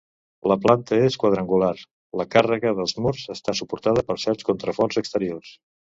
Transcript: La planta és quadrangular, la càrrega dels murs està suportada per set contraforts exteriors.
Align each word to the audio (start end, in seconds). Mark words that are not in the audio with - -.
La 0.51 0.55
planta 0.61 0.97
és 1.09 1.17
quadrangular, 1.23 1.69
la 2.21 2.27
càrrega 2.37 2.73
dels 2.79 2.97
murs 3.05 3.27
està 3.37 3.55
suportada 3.61 4.05
per 4.09 4.19
set 4.25 4.45
contraforts 4.49 5.03
exteriors. 5.03 5.53